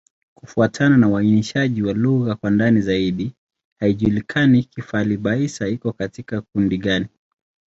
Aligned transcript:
Kufuatana 0.35 0.97
na 0.97 1.07
uainishaji 1.07 1.83
wa 1.83 1.93
lugha 1.93 2.35
kwa 2.35 2.49
ndani 2.51 2.81
zaidi, 2.81 3.33
haijulikani 3.79 4.63
Kifali-Baissa 4.63 5.67
iko 5.67 5.91
katika 5.93 6.41
kundi 6.41 6.77
gani. 6.77 7.07